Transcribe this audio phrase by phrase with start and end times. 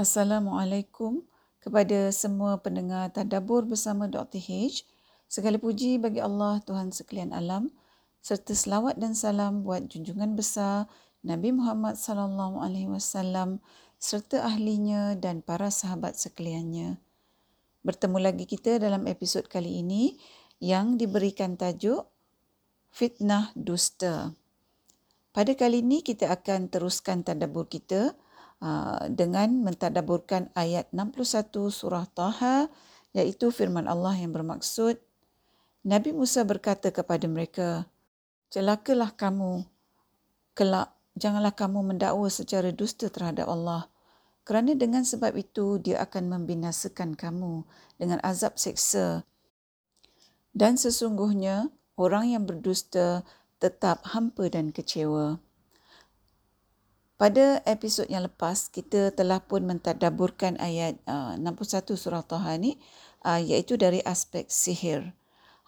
[0.00, 1.28] Assalamualaikum
[1.60, 4.40] kepada semua pendengar Tadabur bersama Dr.
[4.40, 4.88] H.
[5.28, 7.68] Segala puji bagi Allah Tuhan sekalian alam
[8.24, 10.88] serta selawat dan salam buat junjungan besar
[11.20, 13.60] Nabi Muhammad sallallahu alaihi wasallam
[14.00, 16.96] serta ahlinya dan para sahabat sekaliannya.
[17.84, 20.16] Bertemu lagi kita dalam episod kali ini
[20.64, 22.08] yang diberikan tajuk
[22.88, 24.32] Fitnah Dusta.
[25.36, 28.16] Pada kali ini kita akan teruskan tadabbur kita
[29.08, 32.68] dengan mentadaburkan ayat 61 surah Taha
[33.16, 35.00] iaitu firman Allah yang bermaksud
[35.80, 37.88] Nabi Musa berkata kepada mereka
[38.52, 39.64] celakalah kamu
[40.52, 43.88] kelak janganlah kamu mendakwa secara dusta terhadap Allah
[44.44, 47.64] kerana dengan sebab itu dia akan membinasakan kamu
[47.96, 49.24] dengan azab seksa
[50.52, 53.22] dan sesungguhnya orang yang berdusta
[53.60, 55.38] tetap hampa dan kecewa.
[57.20, 62.80] Pada episod yang lepas, kita telah pun mentadaburkan ayat uh, 61 surah Taha ni,
[63.28, 65.12] uh, iaitu dari aspek sihir.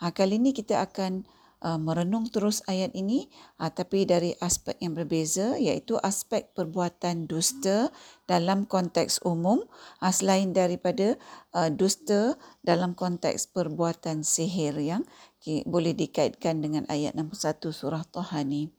[0.01, 1.29] Ha, kali ini kita akan
[1.61, 3.29] uh, merenung terus ayat ini,
[3.61, 7.93] uh, tapi dari aspek yang berbeza, iaitu aspek perbuatan dusta
[8.25, 9.61] dalam konteks umum,
[10.01, 11.21] uh, selain daripada
[11.53, 15.05] uh, dusta dalam konteks perbuatan sihir yang
[15.37, 18.73] okay, boleh dikaitkan dengan ayat 61 surah Taha ni.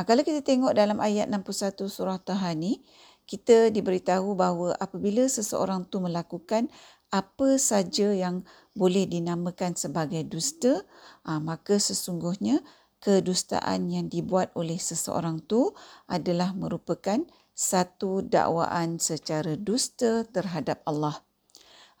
[0.00, 2.80] Ha, kalau kita tengok dalam ayat 61 surah Taha ni,
[3.28, 6.72] kita diberitahu bahawa apabila seseorang tu melakukan
[7.12, 10.88] apa saja yang boleh dinamakan sebagai dusta,
[11.28, 12.64] ha, maka sesungguhnya
[13.04, 15.76] kedustaan yang dibuat oleh seseorang tu
[16.08, 17.20] adalah merupakan
[17.52, 21.20] satu dakwaan secara dusta terhadap Allah.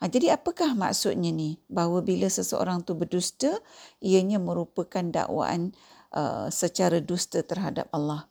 [0.00, 1.60] Ha, jadi apakah maksudnya ni?
[1.68, 3.60] Bahawa bila seseorang tu berdusta,
[4.00, 5.76] ianya merupakan dakwaan
[6.10, 8.26] Uh, secara dusta terhadap Allah.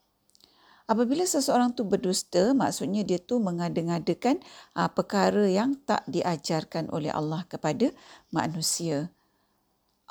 [0.83, 4.43] Apabila seseorang tu berdusta, maksudnya dia tu mengada-ngadakan
[4.75, 7.95] uh, perkara yang tak diajarkan oleh Allah kepada
[8.35, 9.07] manusia.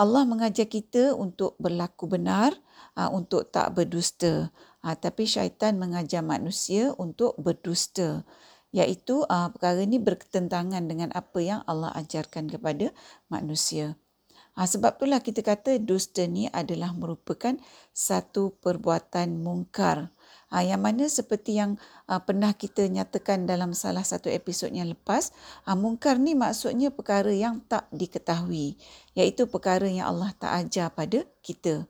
[0.01, 2.57] Allah mengajar kita untuk berlaku benar,
[2.97, 4.49] uh, untuk tak berdusta.
[4.81, 8.25] Uh, tapi syaitan mengajar manusia untuk berdusta.
[8.73, 12.97] Iaitu uh, perkara ini berketentangan dengan apa yang Allah ajarkan kepada
[13.29, 13.93] manusia.
[14.59, 17.55] Ha, sebab itulah kita kata dusta ni adalah merupakan
[17.95, 20.11] satu perbuatan mungkar.
[20.51, 21.79] Ha, yang mana seperti yang
[22.11, 25.31] uh, pernah kita nyatakan dalam salah satu episod yang lepas,
[25.63, 28.75] ha, mungkar ni maksudnya perkara yang tak diketahui.
[29.15, 31.87] Iaitu perkara yang Allah tak ajar pada kita.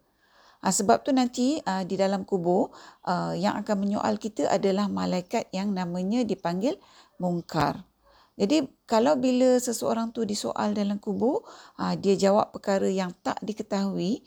[0.60, 2.68] Ha, sebab tu nanti uh, di dalam kubur
[3.08, 6.76] uh, yang akan menyoal kita adalah malaikat yang namanya dipanggil
[7.16, 7.80] mungkar.
[8.38, 11.42] Jadi kalau bila seseorang tu disoal dalam kubur,
[11.74, 14.22] ah, dia jawab perkara yang tak diketahui,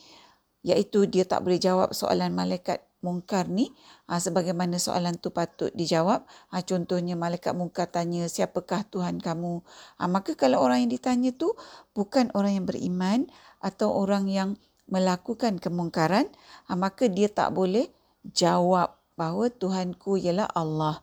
[0.67, 3.72] iaitu dia tak boleh jawab soalan malaikat mungkar ni,
[4.11, 6.27] ah, sebagaimana soalan tu patut dijawab.
[6.51, 9.63] Ah, contohnya malaikat mungkar tanya, siapakah Tuhan kamu?
[10.11, 11.55] Maka kalau orang yang ditanya tu
[11.95, 13.31] bukan orang yang beriman
[13.63, 14.59] atau orang yang
[14.91, 16.28] melakukan kemungkaran,
[16.67, 17.88] maka dia tak boleh
[18.28, 20.99] jawab bahawa Tuhanku ialah Allah.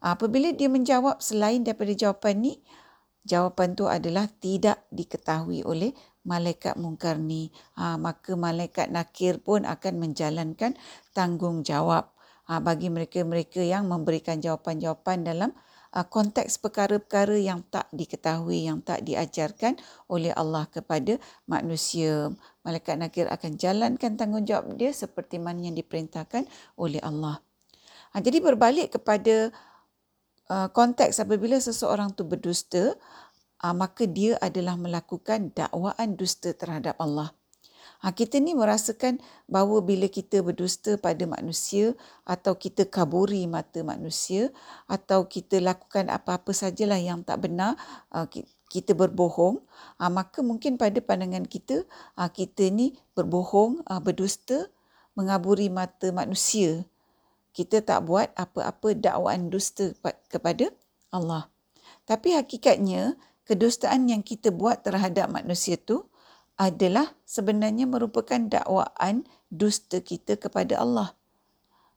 [0.00, 2.52] Apabila dia menjawab selain daripada jawapan ni,
[3.28, 5.92] jawapan tu adalah tidak diketahui oleh
[6.24, 7.52] malaikat mungkar ni.
[7.76, 10.76] Ha, maka malaikat nakir pun akan menjalankan
[11.12, 12.08] tanggungjawab
[12.48, 15.50] ha, bagi mereka-mereka yang memberikan jawapan-jawapan dalam
[15.92, 19.76] ha, konteks perkara-perkara yang tak diketahui, yang tak diajarkan
[20.08, 22.32] oleh Allah kepada manusia.
[22.64, 26.48] Malaikat nakir akan jalankan tanggungjawab dia seperti mana yang diperintahkan
[26.80, 27.40] oleh Allah.
[28.10, 29.54] Ha, jadi berbalik kepada
[30.50, 32.98] Uh, konteks apabila seseorang tu berdusta,
[33.62, 37.30] uh, maka dia adalah melakukan dakwaan dusta terhadap Allah.
[38.02, 41.94] Ha, kita ni merasakan bahawa bila kita berdusta pada manusia
[42.26, 44.50] atau kita kaburi mata manusia
[44.90, 47.78] atau kita lakukan apa-apa sajalah yang tak benar,
[48.10, 48.26] uh,
[48.66, 49.62] kita berbohong,
[49.98, 51.82] maka mungkin pada pandangan kita,
[52.30, 54.70] kita ni berbohong, berdusta,
[55.18, 56.86] mengaburi mata manusia
[57.50, 59.90] kita tak buat apa-apa dakwaan dusta
[60.30, 60.70] kepada
[61.10, 61.50] Allah.
[62.06, 66.06] Tapi hakikatnya kedustaan yang kita buat terhadap manusia itu
[66.60, 71.16] adalah sebenarnya merupakan dakwaan dusta kita kepada Allah.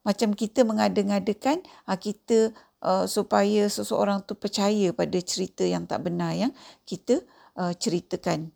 [0.04, 2.52] Macam kita mengada-ngadakan ah, kita
[2.84, 6.52] uh, supaya seseorang tu percaya pada cerita yang tak benar yang
[6.84, 7.24] kita
[7.56, 8.52] uh, ceritakan.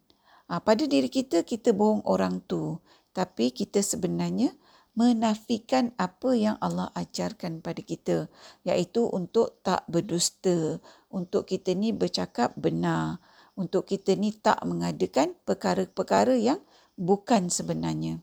[0.51, 2.79] Uh, pada diri kita kita bohong orang tu,
[3.15, 4.51] tapi kita sebenarnya
[4.97, 8.25] menafikan apa yang Allah ajarkan pada kita
[8.65, 10.81] iaitu untuk tak berdusta
[11.13, 13.21] untuk kita ni bercakap benar
[13.53, 16.57] untuk kita ni tak mengadakan perkara-perkara yang
[16.97, 18.17] bukan sebenarnya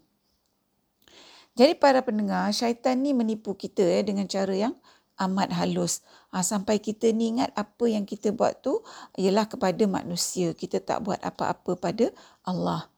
[1.54, 4.74] jadi para pendengar syaitan ni menipu kita ya dengan cara yang
[5.22, 6.02] amat halus.
[6.34, 8.82] Ha, sampai kita ni ingat apa yang kita buat tu
[9.14, 10.50] ialah kepada manusia.
[10.50, 12.10] Kita tak buat apa-apa pada
[12.42, 12.90] Allah.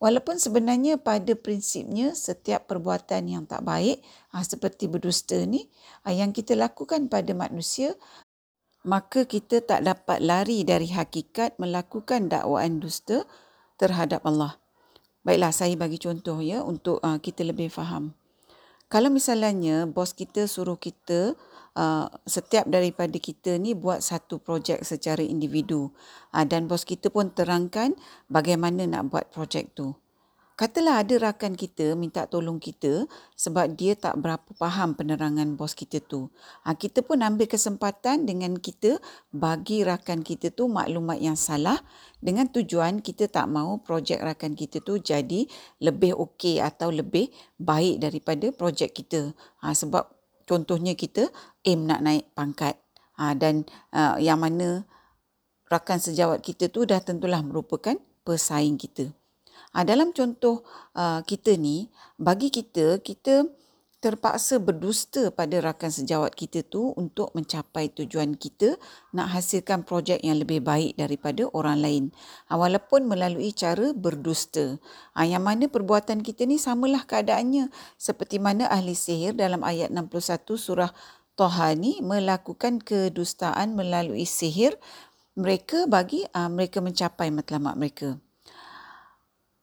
[0.00, 4.00] Walaupun sebenarnya pada prinsipnya setiap perbuatan yang tak baik
[4.32, 5.68] ha, seperti berdusta ni
[6.02, 7.92] ha, yang kita lakukan pada manusia
[8.80, 13.28] maka kita tak dapat lari dari hakikat melakukan dakwaan dusta
[13.76, 14.56] terhadap Allah.
[15.20, 18.16] Baiklah saya bagi contoh ya untuk uh, kita lebih faham.
[18.88, 21.36] Kalau misalnya bos kita suruh kita
[21.76, 25.92] uh, setiap daripada kita ni buat satu projek secara individu
[26.34, 27.94] uh, dan bos kita pun terangkan
[28.30, 29.94] bagaimana nak buat projek tu.
[30.60, 36.04] Katalah ada rakan kita minta tolong kita sebab dia tak berapa faham penerangan bos kita
[36.04, 36.28] tu.
[36.68, 39.00] Ha, kita pun ambil kesempatan dengan kita
[39.32, 41.80] bagi rakan kita tu maklumat yang salah
[42.20, 45.48] dengan tujuan kita tak mahu projek rakan kita tu jadi
[45.80, 49.32] lebih okey atau lebih baik daripada projek kita.
[49.64, 50.19] Ha, sebab
[50.50, 51.30] contohnya kita
[51.62, 52.74] aim nak naik pangkat
[53.14, 53.62] ha, dan
[53.94, 54.82] uh, yang mana
[55.70, 57.94] rakan sejawat kita tu dah tentulah merupakan
[58.26, 59.14] pesaing kita.
[59.70, 60.66] Ha, dalam contoh
[60.98, 61.86] uh, kita ni,
[62.18, 63.46] bagi kita, kita
[64.00, 68.80] terpaksa berdusta pada rakan sejawat kita tu untuk mencapai tujuan kita
[69.12, 72.04] nak hasilkan projek yang lebih baik daripada orang lain.
[72.48, 74.80] Ha, walaupun melalui cara berdusta.
[75.12, 77.68] Ha, yang mana perbuatan kita ni samalah keadaannya
[78.00, 80.92] seperti mana ahli sihir dalam ayat 61 surah
[81.36, 84.76] Toha ni melakukan kedustaan melalui sihir
[85.36, 88.20] mereka bagi uh, mereka mencapai matlamat mereka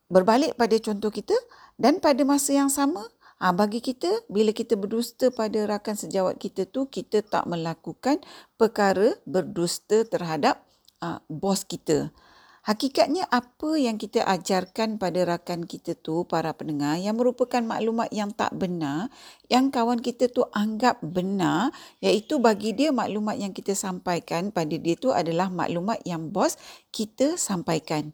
[0.08, 1.36] berbalik pada contoh kita
[1.78, 3.06] dan pada masa yang sama
[3.42, 8.22] ha, bagi kita bila kita berdusta pada rakan sejawat kita tu kita tak melakukan
[8.58, 10.62] perkara berdusta terhadap
[11.02, 12.14] ha, bos kita.
[12.68, 18.36] Hakikatnya apa yang kita ajarkan pada rakan kita tu para pendengar yang merupakan maklumat yang
[18.36, 19.08] tak benar
[19.48, 21.72] yang kawan kita tu anggap benar
[22.04, 26.60] iaitu bagi dia maklumat yang kita sampaikan pada dia tu adalah maklumat yang bos
[26.92, 28.12] kita sampaikan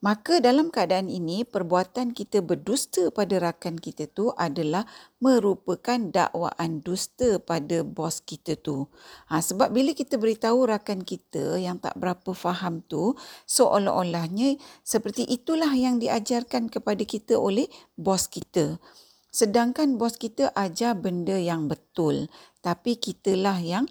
[0.00, 4.88] Maka dalam keadaan ini, perbuatan kita berdusta pada rakan kita tu adalah
[5.20, 8.88] merupakan dakwaan dusta pada bos kita tu.
[9.28, 13.12] Ha, sebab bila kita beritahu rakan kita yang tak berapa faham tu,
[13.44, 17.68] seolah-olahnya seperti itulah yang diajarkan kepada kita oleh
[18.00, 18.80] bos kita.
[19.28, 22.32] Sedangkan bos kita ajar benda yang betul.
[22.64, 23.84] Tapi kitalah yang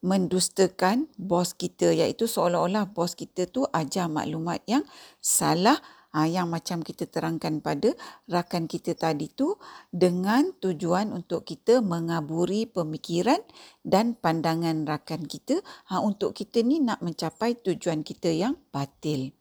[0.00, 4.84] mendustakan bos kita iaitu seolah-olah bos kita tu ajar maklumat yang
[5.20, 5.76] salah
[6.14, 7.94] ha, yang macam kita terangkan pada
[8.26, 9.56] rakan kita tadi tu
[9.90, 13.40] dengan tujuan untuk kita mengaburi pemikiran
[13.86, 19.39] dan pandangan rakan kita ha, untuk kita ni nak mencapai tujuan kita yang batil.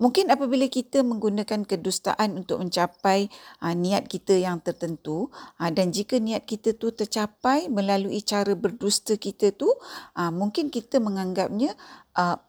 [0.00, 3.28] Mungkin apabila kita menggunakan kedustaan untuk mencapai
[3.60, 5.28] uh, niat kita yang tertentu
[5.60, 9.68] uh, dan jika niat kita tu tercapai melalui cara berdusta kita tu,
[10.16, 11.76] uh, mungkin kita menganggapnya
[12.16, 12.40] uh,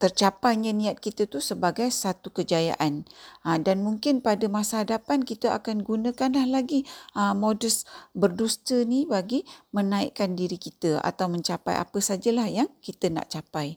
[0.00, 3.04] tercapainya niat kita tu sebagai satu kejayaan.
[3.44, 7.84] Ha, dan mungkin pada masa hadapan kita akan gunakanlah lagi ha, modus
[8.16, 9.44] berdusta ni bagi
[9.76, 13.76] menaikkan diri kita atau mencapai apa sajalah yang kita nak capai.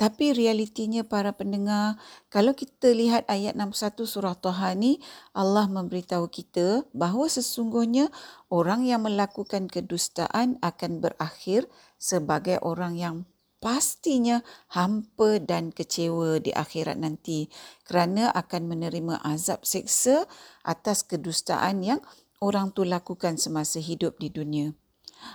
[0.00, 2.00] Tapi realitinya para pendengar,
[2.32, 4.96] kalau kita lihat ayat 61 surah Toha ni,
[5.36, 8.08] Allah memberitahu kita bahawa sesungguhnya
[8.48, 11.68] orang yang melakukan kedustaan akan berakhir
[12.00, 13.16] sebagai orang yang
[13.60, 14.40] pastinya
[14.72, 17.52] hampa dan kecewa di akhirat nanti
[17.84, 20.24] kerana akan menerima azab seksa
[20.64, 22.00] atas kedustaan yang
[22.40, 24.79] orang tu lakukan semasa hidup di dunia.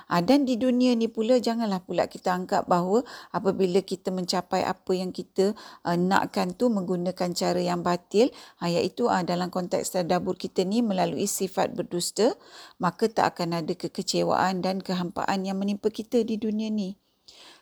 [0.09, 3.01] Ha, dan di dunia ni pula janganlah pula kita anggap bahawa
[3.33, 8.29] apabila kita mencapai apa yang kita uh, nakkan tu menggunakan cara yang batil
[8.61, 12.33] ha, iaitu uh, dalam konteks tadabur kita ni melalui sifat berdusta
[12.77, 16.97] maka tak akan ada kekecewaan dan kehampaan yang menimpa kita di dunia ni.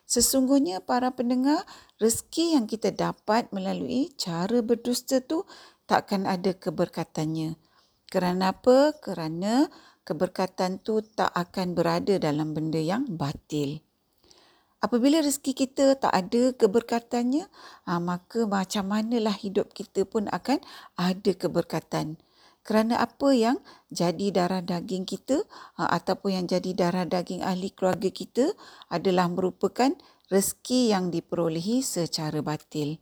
[0.03, 1.63] Sesungguhnya para pendengar
[1.98, 5.48] rezeki yang kita dapat melalui cara berdusta tu
[5.88, 7.56] takkan ada keberkatannya.
[8.13, 8.93] Kerana apa?
[9.01, 9.65] Kerana
[10.05, 13.82] keberkatan tu tak akan berada dalam benda yang batil.
[14.86, 17.50] Apabila rezeki kita tak ada keberkatannya,
[17.89, 20.62] ha, maka macam manalah hidup kita pun akan
[20.93, 22.22] ada keberkatan.
[22.62, 23.58] Kerana apa yang
[23.89, 25.41] jadi darah daging kita
[25.82, 28.53] ha, ataupun yang jadi darah daging ahli keluarga kita
[28.93, 29.89] adalah merupakan
[30.29, 33.01] rezeki yang diperolehi secara batil.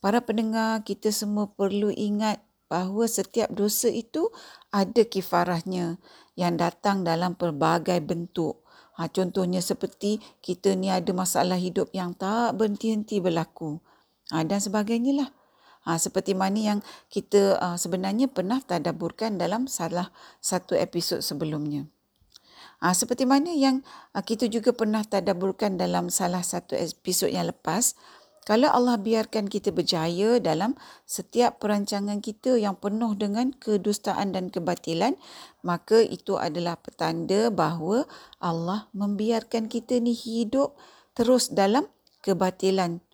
[0.00, 4.28] Para pendengar, kita semua perlu ingat bahawa setiap dosa itu
[4.68, 5.96] ada kifarahnya
[6.38, 8.62] yang datang dalam pelbagai bentuk.
[8.98, 13.80] Ha, contohnya seperti kita ni ada masalah hidup yang tak berhenti-henti berlaku.
[14.30, 15.30] Ha, dan sebagainya lah.
[15.88, 21.88] Ha, seperti mana yang kita uh, sebenarnya pernah tadaburkan dalam salah satu episod sebelumnya.
[22.84, 23.80] Ha, seperti mana yang
[24.12, 27.96] uh, kita juga pernah tadaburkan dalam salah satu episod yang lepas,
[28.48, 30.72] kalau Allah biarkan kita berjaya dalam
[31.04, 35.20] setiap perancangan kita yang penuh dengan kedustaan dan kebatilan,
[35.60, 38.08] maka itu adalah petanda bahawa
[38.40, 40.80] Allah membiarkan kita ni hidup
[41.12, 41.92] terus dalam
[42.24, 43.04] kebatilan.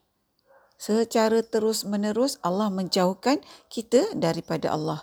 [0.78, 5.02] Secara terus menerus Allah menjauhkan kita daripada Allah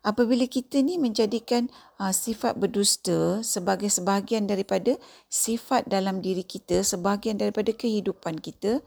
[0.00, 1.68] apabila kita ni menjadikan
[2.00, 4.96] uh, sifat berdusta sebagai sebahagian daripada
[5.28, 8.80] sifat dalam diri kita, sebahagian daripada kehidupan kita,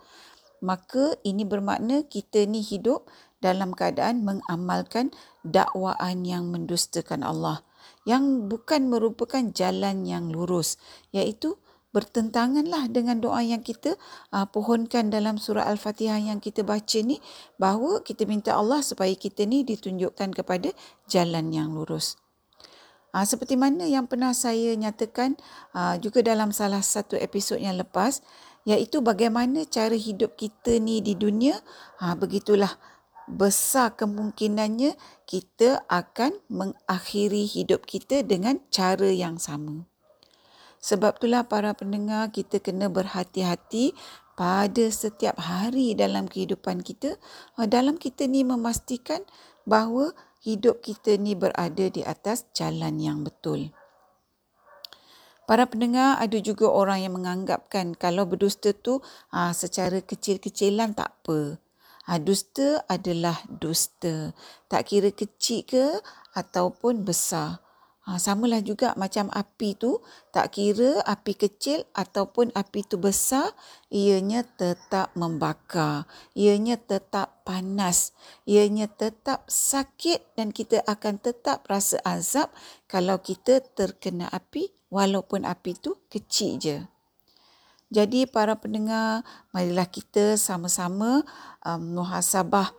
[0.64, 3.10] maka ini bermakna kita ni hidup
[3.44, 5.12] dalam keadaan mengamalkan
[5.44, 7.60] dakwaan yang mendustakan Allah
[8.04, 10.76] yang bukan merupakan jalan yang lurus
[11.16, 11.56] iaitu
[11.94, 13.96] bertentanganlah dengan doa yang kita
[14.34, 17.22] uh, pohonkan dalam surah Al-Fatihah yang kita baca ni
[17.62, 20.74] bahawa kita minta Allah supaya kita ni ditunjukkan kepada
[21.06, 22.18] jalan yang lurus.
[23.14, 25.38] Uh, seperti mana yang pernah saya nyatakan
[25.78, 28.26] uh, juga dalam salah satu episod yang lepas
[28.66, 31.62] iaitu bagaimana cara hidup kita ni di dunia
[32.02, 32.74] uh, begitulah
[33.30, 34.98] besar kemungkinannya
[35.30, 39.93] kita akan mengakhiri hidup kita dengan cara yang sama.
[40.84, 43.96] Sebab itulah para pendengar kita kena berhati-hati
[44.36, 47.16] pada setiap hari dalam kehidupan kita.
[47.56, 49.24] Ah, dalam kita ni memastikan
[49.64, 50.12] bahawa
[50.44, 53.72] hidup kita ni berada di atas jalan yang betul.
[55.48, 59.00] Para pendengar ada juga orang yang menganggapkan kalau berdusta tu
[59.32, 61.60] ha, secara kecil-kecilan tak apa.
[62.12, 64.36] Ha, dusta adalah dusta.
[64.68, 66.04] Tak kira kecil ke
[66.36, 67.63] ataupun besar.
[68.04, 70.04] Ha, samalah juga macam api tu,
[70.36, 73.56] tak kira api kecil ataupun api tu besar,
[73.88, 76.04] ianya tetap membakar,
[76.36, 78.12] ianya tetap panas,
[78.44, 82.52] ianya tetap sakit dan kita akan tetap rasa azab
[82.92, 86.78] kalau kita terkena api walaupun api tu kecil je.
[87.88, 89.24] Jadi para pendengar,
[89.56, 91.24] marilah kita sama-sama
[91.64, 92.74] um, muhasabah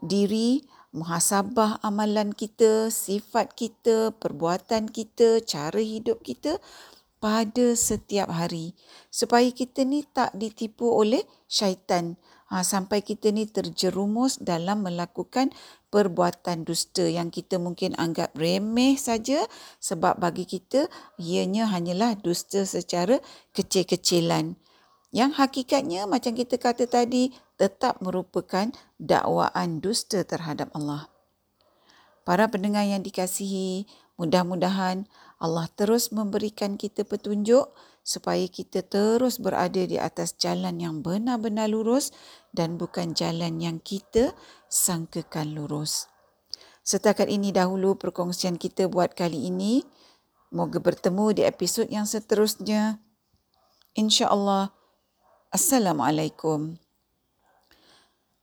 [0.00, 6.58] diri, muhasabah amalan kita, sifat kita, perbuatan kita, cara hidup kita
[7.22, 8.74] pada setiap hari.
[9.12, 12.18] Supaya kita ni tak ditipu oleh syaitan.
[12.50, 15.54] Ha, sampai kita ni terjerumus dalam melakukan
[15.94, 19.46] perbuatan dusta yang kita mungkin anggap remeh saja
[19.78, 20.90] sebab bagi kita
[21.22, 23.22] ianya hanyalah dusta secara
[23.54, 24.58] kecil-kecilan.
[25.14, 27.30] Yang hakikatnya macam kita kata tadi
[27.60, 31.12] tetap merupakan dakwaan dusta terhadap Allah.
[32.24, 33.84] Para pendengar yang dikasihi,
[34.16, 35.04] mudah-mudahan
[35.36, 37.68] Allah terus memberikan kita petunjuk
[38.00, 42.16] supaya kita terus berada di atas jalan yang benar-benar lurus
[42.56, 44.32] dan bukan jalan yang kita
[44.72, 46.08] sangkakan lurus.
[46.80, 49.84] Setakat ini dahulu perkongsian kita buat kali ini.
[50.50, 52.98] Moga bertemu di episod yang seterusnya.
[53.94, 54.72] InsyaAllah.
[55.54, 56.89] Assalamualaikum.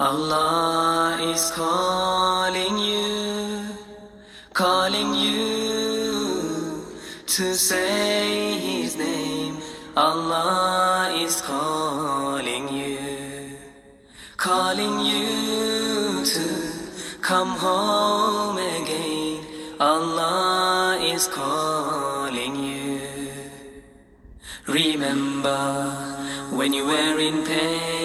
[0.00, 3.74] Allah is calling you.
[4.52, 6.86] Calling you
[7.26, 9.56] to say His name.
[9.96, 13.56] Allah is calling you.
[14.36, 16.46] Calling you to
[17.20, 19.44] come home again.
[19.80, 23.00] Allah is calling you.
[24.68, 25.90] Remember
[26.52, 27.97] when you were in pain.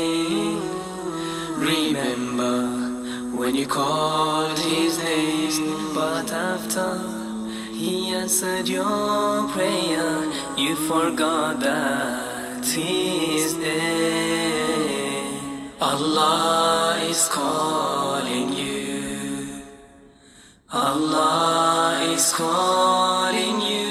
[1.63, 2.84] Remember
[3.38, 5.93] when you called his name.
[5.96, 7.00] But after
[7.72, 15.24] he answered your prayer, you forgot that he is there.
[15.79, 19.63] Allah is calling you.
[20.70, 23.83] Allah is calling you.